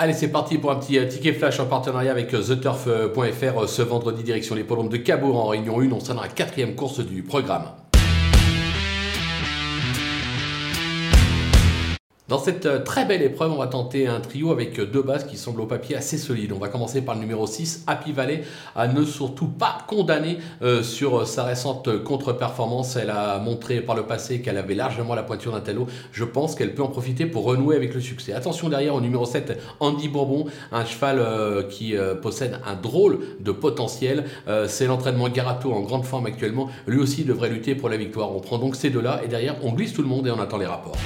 Allez, 0.00 0.12
c'est 0.12 0.28
parti 0.28 0.58
pour 0.58 0.70
un 0.70 0.76
petit 0.76 0.96
euh, 0.96 1.08
ticket 1.08 1.32
flash 1.32 1.58
en 1.58 1.66
partenariat 1.66 2.12
avec 2.12 2.32
euh, 2.32 2.40
TheTurf.fr 2.40 3.58
euh, 3.58 3.66
ce 3.66 3.82
vendredi 3.82 4.22
direction 4.22 4.54
les 4.54 4.62
de 4.62 4.96
Cabourg 4.96 5.36
en 5.36 5.48
Réunion 5.48 5.80
1. 5.80 5.90
On 5.90 5.98
sera 5.98 6.14
dans 6.14 6.22
la 6.22 6.28
quatrième 6.28 6.76
course 6.76 7.00
du 7.00 7.24
programme. 7.24 7.64
Dans 12.28 12.38
cette 12.38 12.66
euh, 12.66 12.78
très 12.80 13.06
belle 13.06 13.22
épreuve, 13.22 13.52
on 13.52 13.56
va 13.56 13.68
tenter 13.68 14.06
un 14.06 14.20
trio 14.20 14.52
avec 14.52 14.78
euh, 14.78 14.84
deux 14.84 15.00
bases 15.00 15.24
qui 15.24 15.38
semblent 15.38 15.62
au 15.62 15.66
papier 15.66 15.96
assez 15.96 16.18
solides. 16.18 16.52
On 16.52 16.58
va 16.58 16.68
commencer 16.68 17.00
par 17.00 17.14
le 17.14 17.22
numéro 17.22 17.46
6, 17.46 17.84
Happy 17.86 18.12
Valley, 18.12 18.42
à 18.76 18.86
ne 18.86 19.02
surtout 19.02 19.46
pas 19.46 19.78
condamner 19.86 20.36
euh, 20.60 20.82
sur 20.82 21.26
sa 21.26 21.44
récente 21.44 22.04
contre-performance. 22.04 22.96
Elle 22.96 23.08
a 23.08 23.38
montré 23.38 23.80
par 23.80 23.96
le 23.96 24.02
passé 24.02 24.42
qu'elle 24.42 24.58
avait 24.58 24.74
largement 24.74 25.14
la 25.14 25.22
pointure 25.22 25.52
d'un 25.52 25.60
talot. 25.60 25.86
Je 26.12 26.24
pense 26.24 26.54
qu'elle 26.54 26.74
peut 26.74 26.82
en 26.82 26.88
profiter 26.88 27.24
pour 27.24 27.44
renouer 27.44 27.76
avec 27.76 27.94
le 27.94 28.00
succès. 28.02 28.34
Attention 28.34 28.68
derrière 28.68 28.94
au 28.94 29.00
numéro 29.00 29.24
7, 29.24 29.58
Andy 29.80 30.08
Bourbon, 30.10 30.44
un 30.70 30.84
cheval 30.84 31.66
qui 31.70 31.94
possède 32.20 32.60
un 32.66 32.74
drôle 32.74 33.20
de 33.40 33.52
potentiel. 33.52 34.24
C'est 34.66 34.86
l'entraînement 34.86 35.28
Garato 35.28 35.72
en 35.72 35.80
grande 35.80 36.04
forme 36.04 36.26
actuellement. 36.26 36.68
Lui 36.86 36.98
aussi 36.98 37.24
devrait 37.24 37.48
lutter 37.48 37.74
pour 37.74 37.88
la 37.88 37.96
victoire. 37.96 38.34
On 38.34 38.40
prend 38.40 38.58
donc 38.58 38.76
ces 38.76 38.90
deux-là 38.90 39.22
et 39.24 39.28
derrière 39.28 39.56
on 39.62 39.72
glisse 39.72 39.94
tout 39.94 40.02
le 40.02 40.08
monde 40.08 40.26
et 40.26 40.30
on 40.30 40.40
attend 40.40 40.58
les 40.58 40.66
rapports. 40.66 40.96